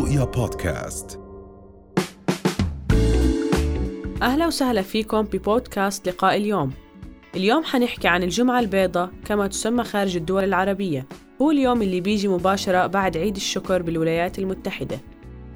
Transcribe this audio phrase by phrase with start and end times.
[0.00, 1.20] رؤيا بودكاست.
[4.22, 6.72] أهلا وسهلا فيكم ببودكاست لقاء اليوم.
[7.36, 11.06] اليوم حنحكي عن الجمعة البيضاء كما تسمى خارج الدول العربية.
[11.42, 14.98] هو اليوم اللي بيجي مباشرة بعد عيد الشكر بالولايات المتحدة.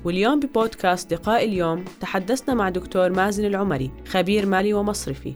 [0.05, 5.34] واليوم ببودكاست لقاء اليوم تحدثنا مع دكتور مازن العمري خبير مالي ومصرفي.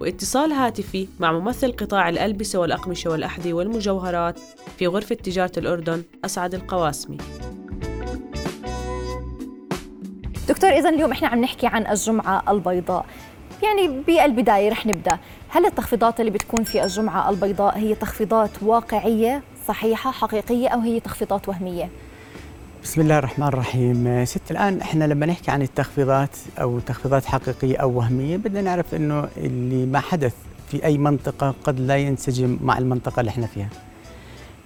[0.00, 4.40] واتصال هاتفي مع ممثل قطاع الألبسة والأقمشة والأحذية والمجوهرات
[4.78, 7.18] في غرفة تجارة الأردن أسعد القواسمي.
[10.48, 13.06] دكتور إذا اليوم إحنا عم نحكي عن الجمعة البيضاء.
[13.62, 15.18] يعني بالبداية رح نبدأ.
[15.48, 21.48] هل التخفيضات اللي بتكون في الجمعة البيضاء هي تخفيضات واقعية صحيحة حقيقية أو هي تخفيضات
[21.48, 21.88] وهمية؟
[22.82, 24.24] بسم الله الرحمن الرحيم.
[24.24, 29.28] ست الآن إحنا لما نحكي عن التخفيضات أو تخفيضات حقيقية أو وهمية بدنا نعرف أنه
[29.36, 30.34] اللي ما حدث
[30.70, 33.68] في أي منطقة قد لا ينسجم مع المنطقة اللي إحنا فيها.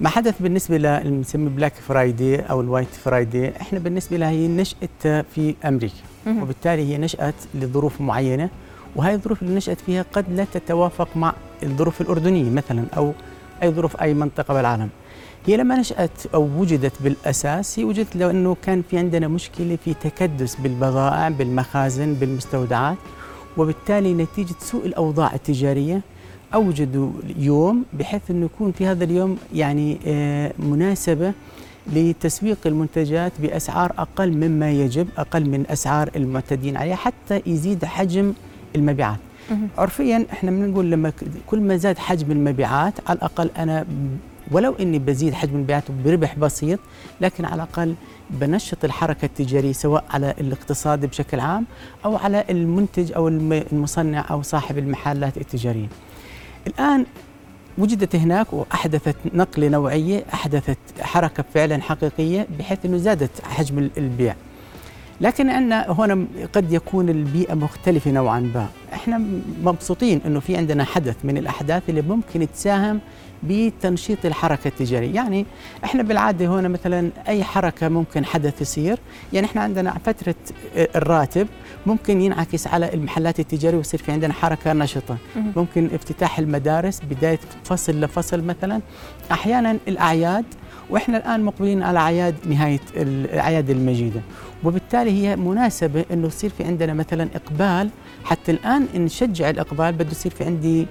[0.02, 5.24] ما حدث بالنسبة للمسمى Black Friday أو ال White Friday إحنا بالنسبة لها هي نشأت
[5.34, 5.94] في أمريكا.
[6.42, 8.48] وبالتالي هي نشأت لظروف معينة
[8.96, 13.12] وهي الظروف اللي نشأت فيها قد لا تتوافق مع الظروف الأردنية مثلا أو
[13.62, 14.88] أي ظروف أي منطقة بالعالم.
[15.46, 20.54] هي لما نشأت أو وجدت بالأساس هي وجدت لأنه كان في عندنا مشكلة في تكدس
[20.54, 22.96] بالبضائع بالمخازن بالمستودعات
[23.56, 26.00] وبالتالي نتيجة سوء الأوضاع التجارية.
[26.54, 31.32] أوجدوا يوم بحيث أنه يكون في هذا اليوم يعني آه، مناسبة
[31.92, 38.32] لتسويق المنتجات بأسعار أقل مما يجب أقل من أسعار المعتدين عليها حتى يزيد حجم
[38.76, 39.18] المبيعات
[39.78, 41.12] عرفيا إحنا بنقول لما
[41.46, 43.86] كل ما زاد حجم المبيعات على الأقل أنا
[44.50, 46.78] ولو إني بزيد حجم المبيعات بربح بسيط
[47.20, 47.94] لكن على الأقل
[48.30, 51.64] بنشط الحركة التجارية سواء على الاقتصاد بشكل عام
[52.04, 55.88] أو على المنتج أو المصنع أو صاحب المحلات التجارية.
[56.66, 57.06] الآن
[57.78, 64.34] وجدت هناك وأحدثت نقلة نوعية أحدثت حركة فعلا حقيقية بحيث إنه زادت حجم البيع.
[65.20, 68.66] لكن عندنا هنا قد يكون البيئة مختلفة نوعا ما.
[68.92, 69.22] إحنا
[69.62, 73.00] مبسوطين إنه في عندنا حدث من الأحداث اللي ممكن تساهم
[73.42, 75.14] بتنشيط الحركة التجارية.
[75.14, 75.46] يعني
[75.84, 78.98] إحنا بالعادة هنا مثلا أي حركة ممكن حدث يصير.
[79.32, 80.34] يعني إحنا عندنا فترة
[80.76, 81.46] الراتب
[81.86, 85.16] ممكن ينعكس على المحلات التجارية ويصير في عندنا حركة نشطة.
[85.56, 88.80] ممكن افتتاح المدارس بداية فصل لفصل مثلا.
[89.32, 90.44] أحيانا الأعياد
[90.92, 94.20] وإحنا الآن مقبلين على أعياد نهاية الاعياد المجيدة.
[94.64, 97.90] وبالتالي هي مناسبة إنه يصير في عندنا مثلا إقبال.
[98.24, 100.86] حتى الآن نشجع الإقبال بده يصير في عندي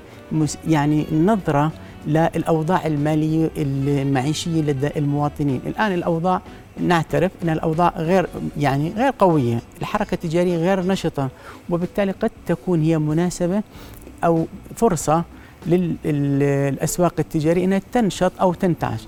[0.68, 1.72] يعني نظرة
[2.08, 6.42] للأوضاع المالية المعيشية لدى المواطنين، الآن الأوضاع
[6.80, 11.30] نعترف إن الأوضاع غير يعني غير قوية، الحركة التجارية غير نشطة.
[11.70, 13.64] وبالتالي قد تكون هي مناسبة
[14.24, 14.46] أو
[14.76, 15.24] فرصة
[15.66, 19.02] للاسواق التجارية إنها تنشط أو تنتعش.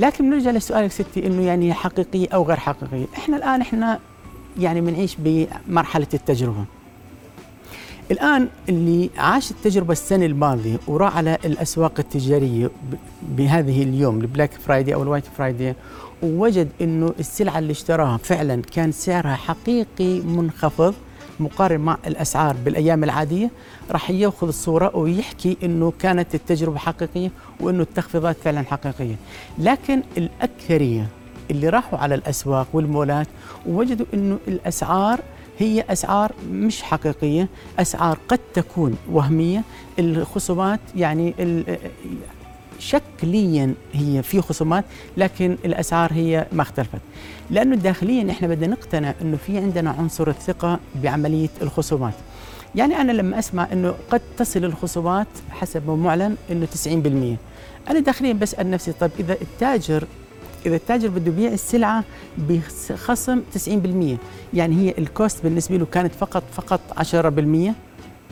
[0.00, 3.98] لكن بنرجع لسؤالك ستي إنه يعني حقيقيه أو غير حقيقيه، إحنا الآن إحنا
[4.58, 6.64] يعني بنعيش بمرحلة التجربة.
[8.10, 12.70] الآن اللي عاش التجربة السنة الماضية وراح على الأسواق التجارية
[13.22, 15.74] بهذه اليوم ال Black Friday أو ال White Friday
[16.22, 20.94] ووجد إنه السلعة اللي اشتراها فعلا كان سعرها حقيقي منخفض
[21.40, 23.50] مقارن مع الأسعار بالأيام العادية
[23.90, 27.30] راح يأخذ الصورة ويحكي إنه كانت التجربة حقيقية
[27.60, 29.14] وإنه التخفيضات فعلا حقيقية.
[29.58, 31.06] لكن الأكثرية
[31.50, 33.26] اللي راحوا على الأسواق والمولات
[33.66, 35.20] ووجدوا إنه الأسعار
[35.58, 39.62] هي أسعار مش حقيقية أسعار قد تكون وهمية.
[39.98, 41.34] الخصومات يعني
[42.80, 44.84] شكليا هي في خصومات
[45.16, 47.00] لكن الأسعار هي ما اختلفت.
[47.50, 52.14] لأنه داخليا إحنا بدنا نقتنع إنه في عندنا عنصر الثقة بعملية الخصومات.
[52.74, 56.66] يعني أنا لما أسمع إنه قد تصل الخصومات حسب ما معلن إنه
[57.86, 60.04] 90% أنا داخليا بسأل نفسي طيب إذا التاجر
[60.66, 62.04] إذا التاجر بده يبيع السلعة
[62.38, 63.70] بخصم 90%
[64.54, 67.72] يعني هي الكوست بالنسبة له كانت فقط فقط 10%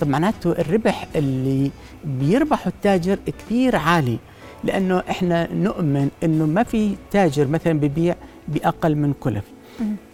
[0.00, 1.70] طب معناته الربح اللي
[2.04, 4.18] بيربحه التاجر كثير عالي.
[4.64, 8.14] لأنه إحنا نؤمن إنه ما في تاجر مثلا ببيع
[8.48, 9.44] بأقل من كلف.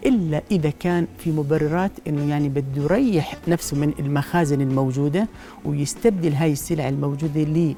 [0.06, 5.28] إلا إذا كان في مبررات إنه يعني بده يريح نفسه من المخازن الموجودة
[5.64, 7.74] ويستبدل هاي السلع الموجودة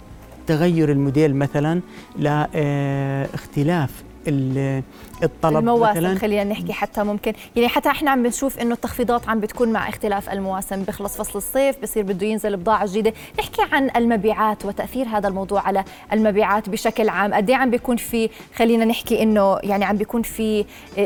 [0.49, 1.81] لتغير الموديل مثلا
[2.19, 3.91] لاختلاف
[4.29, 6.19] الطلب المواسم مثلا.
[6.19, 7.33] خلينا نحكي حتى ممكن.
[7.57, 10.83] يعني حتى إحنا عم بنشوف إنه التخفيضات عم بتكون مع اختلاف المواسم.
[10.83, 13.13] بخلص فصل الصيف بصير بده ينزل بضاعة جديدة.
[13.39, 17.35] نحكي عن المبيعات وتأثير هذا الموضوع على المبيعات بشكل عام.
[17.35, 20.65] قد عم بيكون في خلينا نحكي إنه يعني عم بيكون في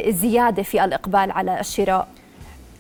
[0.09, 2.09] زيادة في الإقبال على الشراء؟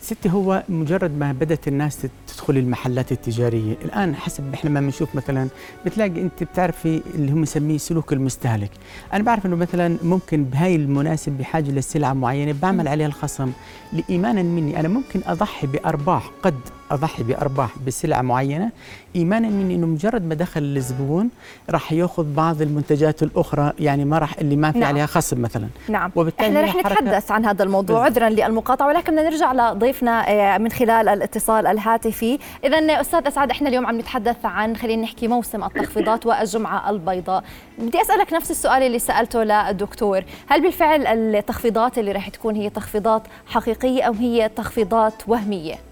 [0.02, 3.76] ستي هو مجرد ما بدأت الناس تدخل المحلات التجارية.
[3.84, 5.48] الآن حسب إحنا ما بنشوف مثلا
[5.86, 8.70] بتلاقي أنت بتعرفي اللي هم يسميه سلوك المستهلك.
[9.12, 13.52] أنا بعرف إنه مثلا ممكن بهاي المناسب بحاجة لسلعة معينة بعمل عليها الخصم.
[13.92, 16.54] لايمانا مني أنا ممكن أضحي بأرباح قد
[16.90, 18.70] أضحي بأرباح بسلعة معينة.
[19.16, 21.30] إيمانا مني إنه مجرد ما دخل الزبون
[21.70, 24.88] راح يأخذ بعض المنتجات الأخرى يعني ما راح اللي ما في نعم.
[24.88, 25.68] عليها خصم مثلا.
[25.88, 26.10] نعم.
[26.16, 30.70] وبالتالي إحنا رح نتحدث عن هذا الموضوع عذرا للمقاطعة ولكن بدنا نرجع لضيفنا آه، من
[30.70, 32.38] خلال الاتصال الهاتفي.
[32.64, 37.44] اذا أستاذ أسعد إحنا اليوم عم نتحدث عن خلينا نحكي موسم التخفيضات والجمعة البيضاء.
[37.78, 40.24] بدي أسألك نفس السؤال اللي سألته للدكتور.
[40.48, 45.89] هل بالفعل التخفيضات اللي رح تكون هي تخفيضات حقيقية أو هي تخفيضات وهمية؟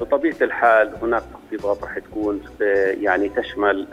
[0.00, 3.86] بطبيعة الحال هناك تخفيضات رح تكون آه، يعني تشمل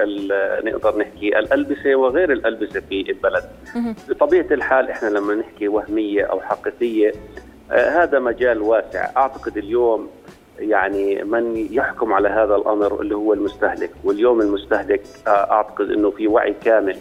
[0.63, 3.43] نقدر نحكي الألبسة وغير الألبسة في البلد.
[4.09, 7.11] بطبيعة الحال إحنا لما نحكي وهمية أو حقيقية
[7.71, 10.09] آه، هذا مجال واسع، أعتقد اليوم
[10.59, 16.55] يعني من يحكم على هذا الأمر اللي هو المستهلك، واليوم المستهلك أعتقد إنه في وعي
[16.65, 16.97] كامل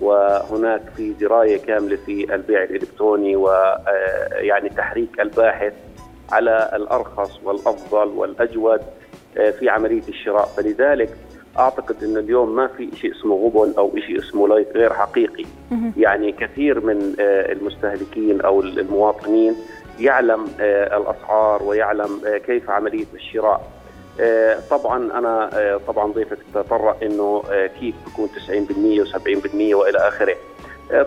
[0.00, 5.72] وهناك في دراية كاملة في البيع الإلكتروني ويعني تحريك الباحث
[6.32, 8.80] على الأرخص والأفضل والأجود
[9.38, 10.46] آه، في عملية الشراء.
[10.56, 11.16] فلذلك
[11.58, 15.44] أعتقد إن اليوم ما في شيء اسمه غبن أو شيء اسمه لايك غير حقيقي.
[15.96, 19.54] يعني كثير من آه، المستهلكين أو المواطنين
[20.00, 23.78] يعلم آه، الأسعار ويعلم كيف عملية الشراء.
[24.70, 25.50] طبعا أنا
[25.86, 27.42] طبعا ضيفك تطرق إنه
[27.80, 30.36] كيف بيكون 90% و70% وإلى آخره.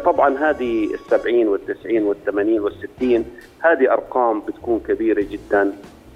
[0.06, 3.25] طبعا هذه السبعين والتسعين والثمانين والستين
[3.60, 5.74] هذه أرقام بتكون كبيرة جدا.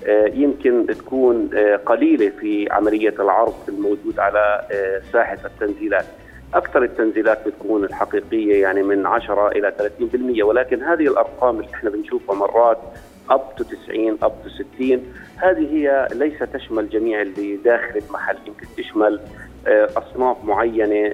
[0.07, 4.61] آه، يمكن تكون آه، قليلة في عملية العرض الموجود على
[5.13, 6.05] ساحة التنزيلات.
[6.53, 9.73] أكثر التنزيلات بتكون الحقيقية يعني من 10 إلى
[10.39, 12.77] 30% ولكن هذه الأرقام اللي إحنا بنشوفها مرات
[13.29, 18.65] up to 90 up to 60 هذه هي ليس تشمل جميع اللي داخل المحل يمكن
[18.77, 19.19] تشمل
[19.67, 21.13] أصناف معينة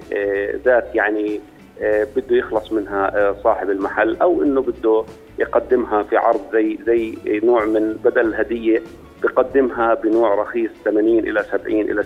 [0.65, 1.39] ذات يعني آه،
[1.81, 5.03] بده يخلص منها آه، صاحب المحل أو إنه بده
[5.39, 8.81] يقدمها في عرض زي زي نوع من بدل الهديه
[9.23, 12.03] بقدمها بنوع رخيص 80 إلى 70 إلى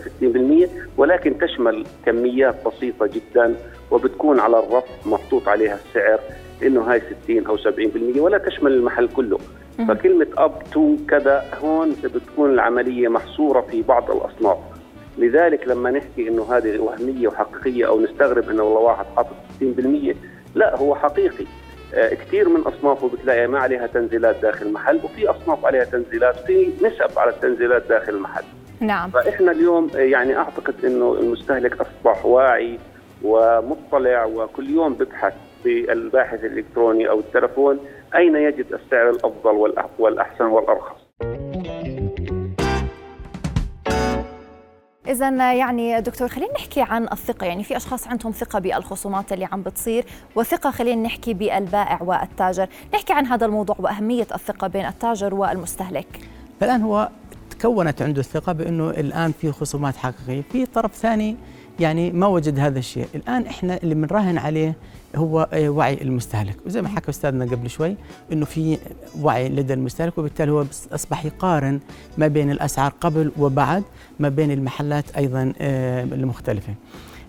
[0.68, 3.56] 60% ولكن تشمل كميات بسيطة جدا
[3.92, 6.19] وبتكون على الرف محطوط عليها السعر
[6.63, 9.39] إنه هاي 60 أو 70% ولا تشمل المحل كله.
[9.88, 14.57] فكلمة أب تو كذا هون بتكون العملية محصورة في بعض الأصناف.
[15.18, 19.44] لذلك لما نحكي إنه هذه وهمية وحقيقية أو نستغرب إنه والله واحد حاطط 60%
[20.56, 21.46] لا هو حقيقي.
[21.94, 26.69] آه كثير من أصنافه بتلاقي ما عليها تنزيلات داخل المحل وفي أصناف عليها تنزيلات في
[26.81, 28.44] نسب على التنزيلات داخل المحل.
[28.80, 29.10] نعم.
[29.10, 32.80] فإحنا اليوم آه، يعني أعتقد إنه المستهلك أصبح واعي
[33.24, 37.80] ومطلع وكل يوم ببحث في الباحث الإلكتروني أو التلفون
[38.16, 41.05] أين يجد السعر الأفضل والأحسن والأرخص.
[45.07, 47.46] إذا يعني دكتور خلينا نحكي عن الثقة.
[47.46, 50.06] يعني في أشخاص عندهم ثقة بالخصومات اللي عم بتصير
[50.36, 52.68] وثقة خلينا نحكي بالبائع والتاجر.
[52.94, 56.19] نحكي عن هذا الموضوع وأهمية الثقة بين التاجر والمستهلك.
[56.62, 57.10] الآن هو
[57.50, 60.44] تكونت عنده الثقة بأنه الآن في خصومات حقيقية.
[60.52, 61.38] في طرف ثاني
[61.80, 63.07] يعني ما وجد هذا الشيء.
[63.16, 64.74] الآن إحنا اللي بنراهن عليه
[65.16, 66.56] هو آه، وعي المستهلك.
[66.66, 67.95] وزي ما حكى أستاذنا قبل شوي
[68.31, 68.77] أنه في
[69.22, 71.80] وعي لدى المستهلك وبالتالي هو أصبح يقارن
[72.18, 73.83] ما بين الأسعار قبل وبعد
[74.19, 76.74] ما بين المحلات أيضا آه، المختلفة.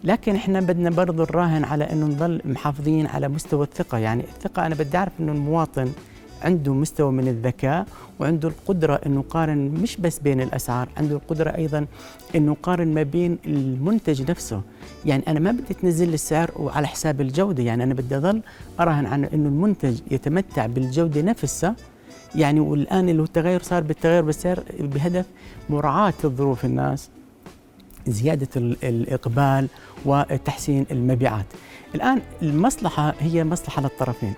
[0.05, 3.99] لكن إحنا بدنا برضه نراهن على إنه نضل محافظين على مستوى الثقة.
[3.99, 5.93] يعني الثقة أنا بدي أعرف إنه المواطن
[6.43, 7.87] عنده مستوى من الذكاء
[8.21, 11.87] وعنده القدرة أنه يقارن مش بس بين الأسعار عنده القدرة أيضا
[12.37, 14.61] أنه يقارن ما بين المنتج نفسه.
[15.05, 18.43] يعني أنا ما بدي تنزل السعر وعلى حساب الجودة يعني أنا بدي أظل
[18.81, 21.77] أراهن عن أنه المنتج يتمتع بالجودة نفسها.
[22.35, 25.27] يعني والآن اللي هو التغير صار بالتغير بالسعر بهدف
[25.71, 27.11] مراعاة ظروف الناس
[28.07, 28.49] زيادة
[28.83, 29.69] الإقبال
[30.05, 31.47] وتحسين المبيعات.
[31.95, 34.35] الآن المصلحة هي مصلحة للطرفين.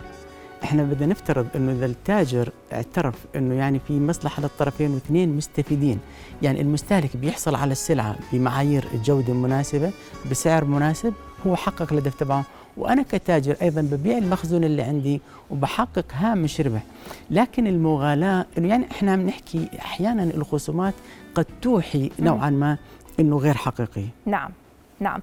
[0.65, 5.99] إحنا بدنا نفترض إنه إذا التاجر اعترف إنه يعني في مصلحة للطرفين واثنين مستفيدين،
[6.43, 9.91] يعني المستهلك بيحصل على السلعة بمعايير جوده مناسبه
[10.31, 11.15] بسعر مناسب
[11.47, 12.45] هو حقق الهدف تبعه.
[12.77, 16.83] وأنا كتاجر أيضا ببيع المخزون اللي عندي وبحقق هامش ربح
[17.31, 20.95] لكن المغالاة إنه يعني إحنا عم نحكي أحيانا الخصومات
[21.35, 22.77] قد توحي نوعا ما
[23.21, 24.05] إنه غير حقيقي.
[24.27, 24.51] نعم
[25.01, 25.21] نعم.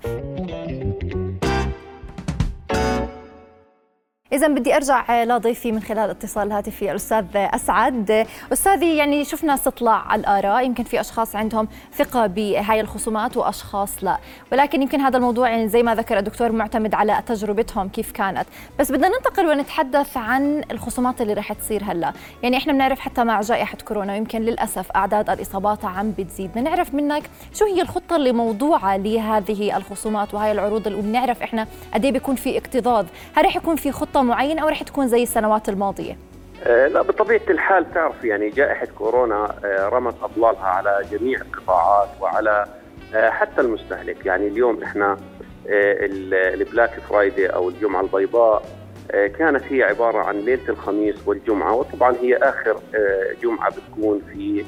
[4.33, 8.27] إذا بدي أرجع لضيفي من خلال اتصال هاتفي الأستاذ أسعد.
[8.53, 14.17] أستاذي يعني شفنا استطلاع الآراء يمكن في أشخاص عندهم ثقة بهاي الخصومات وأشخاص لا.
[14.51, 18.45] ولكن يمكن هذا الموضوع يعني زي ما ذكر الدكتور معتمد على تجربتهم كيف كانت.
[18.79, 22.13] بس بدنا ننتقل ونتحدث عن الخصومات اللي رح تصير هلا.
[22.43, 26.53] يعني إحنا بنعرف حتى مع جائحة كورونا ويمكن للأسف أعداد الإصابات عم بتزيد.
[26.53, 32.11] بنعرف منك شو هي الخطة اللي موضوعة لهذه الخصومات وهي العروض وبنعرف إحنا قد إيه
[32.11, 33.05] بيكون في اكتظاظ.
[33.35, 36.17] هل رح يكون في خطة معينة أو رح تكون زي السنوات الماضية؟
[36.63, 42.65] آه، لا بطبيعة الحال تعرف يعني جائحة كورونا آه، رمت أضلالها على جميع القطاعات وعلى
[43.15, 45.17] آه، حتى المستهلك يعني اليوم إحنا
[45.67, 48.63] البلاك فرايدي أو الجمعة البيضاء
[49.09, 52.79] كانت هي عبارة عن ليلة الخميس والجمعة وطبعا هي آخر
[53.43, 54.65] جمعة بتكون في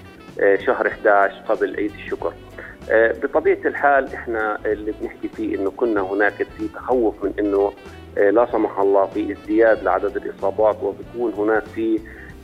[0.66, 2.34] شهر 11 قبل عيد الشكر
[2.92, 7.74] بطبيعة الحال إحنا اللي بنحكي فيه إنه كنا هناك في تخوف من آه،
[8.17, 12.00] لا سمح الله في ازدياد لعدد الإصابات وبيكون هناك في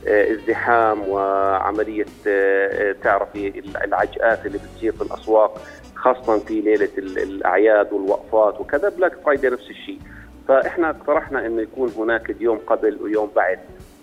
[0.08, 5.60] آه، ازدحام وعملية آه، تعرفي العجقات اللي بتصير في الأسواق
[5.94, 9.98] خاصة في ليلة الأعياد والوقفات وكذا بلاك فرايدي نفس الشيء.
[10.48, 13.58] فإحنا اقترحنا إنه يكون هناك يوم قبل ويوم بعد.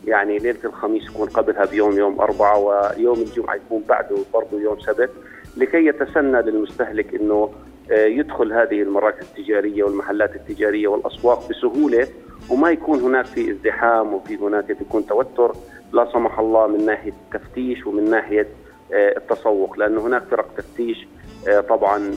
[0.06, 5.10] يعني ليلة الخميس يكون قبلها بيوم يوم أربعة ويوم الجمعة يكون بعده برضه يوم سبت
[5.58, 7.52] لكي يتسنى للمستهلك إنه آه،
[7.92, 12.08] يدخل هذه المراكز التجارية والمحلات التجارية والأسواق بسهولة
[12.50, 15.52] وما يكون هناك في ازدحام وفي هناك يكون توتر
[15.94, 18.48] لا سمح الله من ناحية التفتيش ومن ناحية
[18.94, 21.08] آه، التسوق لأنه هناك فرق تفتيش
[21.48, 22.12] آه، طبعا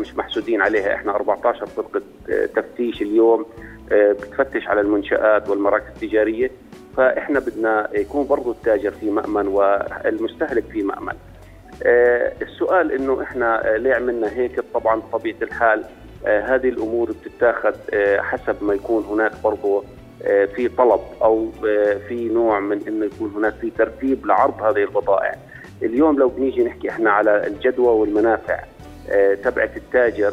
[0.00, 0.94] مش محسودين عليها.
[0.94, 2.02] إحنا 14 فرقة
[2.54, 3.46] تفتيش اليوم
[3.92, 6.50] بتفتش على المنشآت والمراكز التجارية
[6.96, 11.08] فإحنا بدنا يكون برضه التاجر في مأمن والمستهلك في مأمن.
[11.08, 11.29] آه،
[12.42, 15.84] السؤال إنه إحنا آه، ليه عملنا هيك طبعا بطبيعة الحال
[16.26, 17.74] آه، هذه الأمور بتتاخذ
[18.18, 19.84] حسب ما يكون هناك برضه
[20.56, 21.50] في طلب أو
[22.08, 25.34] في نوع من إنه يكون هناك في ترتيب لعرض هذه البضائع.
[25.82, 28.60] اليوم لو بنيجي نحكي إحنا على الجدوى والمنافع
[29.44, 30.32] تبعت التاجر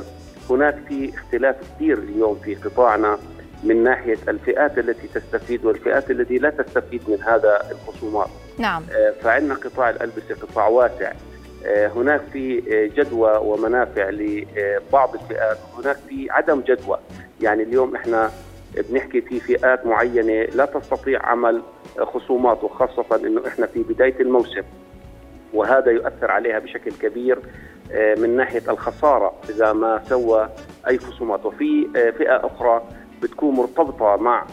[0.50, 3.18] هناك في اختلاف كثير اليوم في قطاعنا
[3.64, 8.30] من ناحية الفئات التي تستفيد والفئات التي لا تستفيد من هذا الخصومات.
[8.58, 8.84] نعم.
[9.22, 15.58] فعندنا قطاع الألبسة قطاع واسع آه، هناك في آه، جدوى ومنافع لبعض الفئات.
[15.78, 17.00] هناك في عدم جدوى.
[17.42, 18.32] يعني اليوم إحنا
[18.90, 21.62] بنحكي في فئات معينة لا تستطيع عمل
[21.98, 24.64] خصومات وخاصة إنه إحنا في بداية الموسم
[25.54, 27.40] وهذا يؤثر عليها بشكل كبير
[27.92, 30.50] آه، من ناحية الخسارة إذا ما سوى
[30.88, 31.46] أي خصومات.
[31.46, 31.88] وفي
[32.18, 32.82] فئة أخرى
[33.22, 34.46] بتكون مرتبطة مع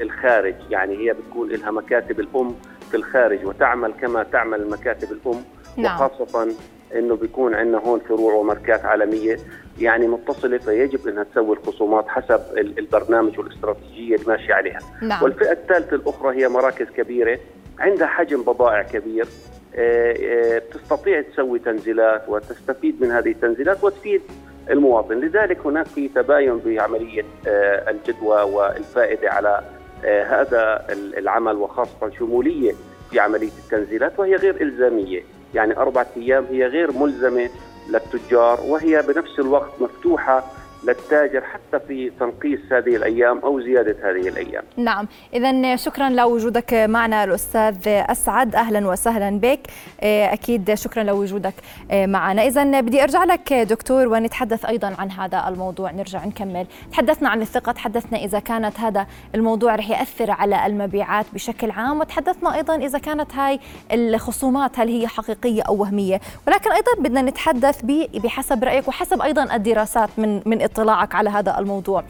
[0.00, 0.54] الخارج.
[0.70, 2.54] يعني هي بتكون لها مكاتب الأم
[2.90, 5.42] في الخارج وتعمل كما تعمل المكاتب الأم
[5.82, 5.96] نعم.
[5.96, 6.54] وخاصة
[6.94, 9.38] إنه بيكون عندنا هون فروع وماركات عالمية
[9.80, 14.78] يعني متصلة فيجب إنها تسوي الخصومات حسب البرنامج والاستراتيجية اللي ماشي عليها.
[15.02, 15.22] نعم.
[15.22, 17.38] والفئة الثالثة الأخرى هي مراكز كبيرة
[17.78, 19.26] عندها حجم بضائع كبير
[19.74, 24.22] آه، آه، بتستطيع تسوي تنزيلات وتستفيد من هذه التنزيلات وتفيد
[24.70, 29.62] المواطن، لذلك هناك في تباين بعملية آه، الجدوى والفائدة على
[30.04, 32.72] هذا العمل وخاصة شمولية
[33.10, 35.22] في عملية التنزيلات وهي غير إلزامية.
[35.54, 37.50] يعني أربعة أيام هي غير ملزمة
[37.88, 40.44] للتجار وهي بنفس الوقت مفتوحة
[40.84, 44.62] للتاجر حتى في تنقيص هذه الأيام أو زيادة هذه الأيام.
[44.76, 49.60] نعم، اذا شكرا لوجودك معنا الأستاذ أسعد، أهلا وسهلا بك.
[50.02, 51.54] أكيد شكرا لوجودك
[51.92, 56.66] معنا، اذا بدي أرجع لك دكتور ونتحدث أيضا عن هذا الموضوع، نرجع نكمل.
[56.92, 62.54] تحدثنا عن الثقة، تحدثنا إذا كانت هذا الموضوع رح يأثر على المبيعات بشكل عام، وتحدثنا
[62.54, 63.60] أيضا إذا كانت هاي
[63.92, 67.80] الخصومات هل هي حقيقية أو وهمية، ولكن أيضا بدنا نتحدث
[68.14, 72.04] بحسب رأيك وحسب أيضا الدراسات من من اطلاعك على هذا الموضوع.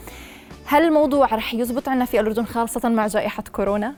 [0.66, 3.94] هل الموضوع رح يزبط عنا في الأردن خاصة مع جائحة كورونا؟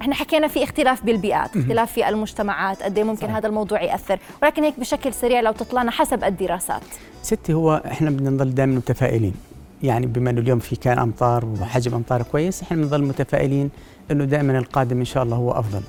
[0.00, 3.36] إحنا حكينا في اختلاف بالبيئات اختلاف في المجتمعات قد إيه ممكن صحيح.
[3.36, 4.18] هذا الموضوع يأثر.
[4.42, 6.82] ولكن هيك بشكل سريع لو تطلعنا حسب الدراسات.
[7.22, 9.34] ستي هو إحنا بدنا نضل دائما متفائلين.
[9.82, 13.70] يعني بما إنه اليوم في كان أمطار وحجم أمطار كويس إحنا بنضل متفائلين
[14.10, 15.82] إنه دائما القادم إن شاء الله هو أفضل.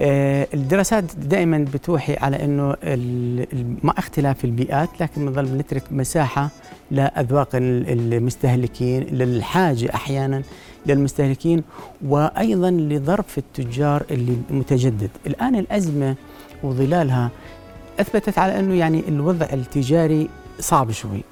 [0.00, 2.76] آه، الدراسات دائما بتوحي على إنه
[3.82, 6.48] مع اختلاف البيئات لكن بنضل بنترك مساحة
[6.92, 10.42] لاذواق المستهلكين للحاجه أحيانا
[10.86, 11.62] للمستهلكين
[12.06, 15.10] وأيضا لظرف التجار اللي متجدد.
[15.26, 16.14] الآن الأزمة
[16.62, 17.30] وظلالها
[18.00, 20.28] أثبتت على أنه يعني الوضع التجاري
[20.60, 21.22] صعب شوي.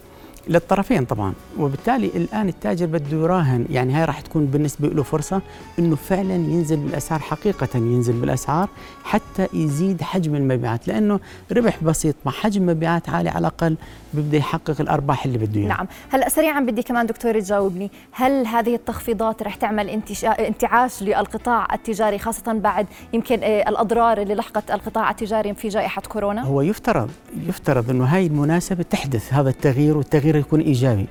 [0.49, 1.33] للطرفين طبعا.
[1.59, 3.67] وبالتالي الآن التاجر بده يراهن.
[3.71, 5.43] يعني هاي راح تكون بالنسبة له فرصة
[5.79, 8.69] إنه فعلا ينزل بالأسعار حقيقه ينزل بالأسعار
[9.05, 10.89] حتى يزيد حجم المبيعات.
[10.89, 11.21] لأنه
[11.53, 13.77] ربح بسيط مع حجم مبيعات عالي على الأقل
[14.15, 15.69] بيبدا يحقق الأرباح اللي بده إياها.
[15.69, 15.87] نعم.
[16.11, 17.91] هلأ سريعا بدي كمان دكتور تجاوبني.
[18.13, 19.89] هل هذه التخفيضات رح تعمل
[20.41, 26.43] انتعاش للقطاع التجاري خاصه بعد يمكن آه، الأضرار اللي لحقت القطاع التجاري في جائحة كورونا؟
[26.43, 27.11] هو يفترض
[27.49, 31.07] يفترض إنه هاي المناسبة تحدث هذا التغيير والتغيير يكون إيجابي.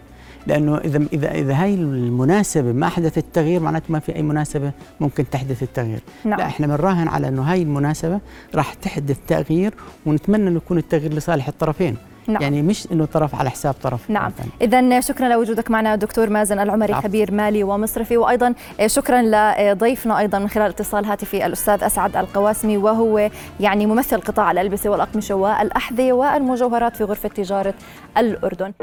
[0.47, 5.29] لأنه اذا اذا إذا هاي المناسبة ما حدث التغيير معناته ما في أي مناسبة ممكن
[5.29, 5.99] تحدث التغيير.
[6.25, 6.39] نعم.
[6.39, 8.19] لا إحنا بنراهن على إنه هاي المناسبة
[8.55, 9.73] راح تحدث تغيير
[10.05, 11.97] ونتمنى إنه يكون التغيير لصالح الطرفين.
[12.29, 12.41] نعم.
[12.41, 14.09] يعني مش إنه طرف على حساب طرف.
[14.09, 14.31] نعم.
[14.61, 17.01] اذا شكرا لوجودك معنا دكتور مازن العمري نعم.
[17.01, 18.17] خبير مالي ومصرفي.
[18.17, 18.53] وأيضا
[18.85, 24.89] شكرا لضيفنا أيضا من خلال اتصال هاتفي الأستاذ أسعد القواسمي وهو يعني ممثل قطاع الألبسة
[24.89, 27.73] والأقمشة والأحذية والمجوهرات في غرفة تجارة
[28.17, 28.73] الأردن.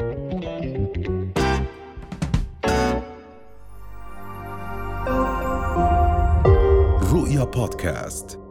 [7.13, 8.46] رؤيا بودكاست.